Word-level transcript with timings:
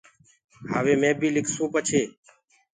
هآوي 0.71 0.93
مي 1.01 1.11
بيٚ 1.19 1.33
لکسونٚ 1.35 1.71
پڇي 1.73 2.01